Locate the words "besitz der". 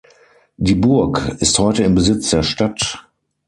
1.93-2.41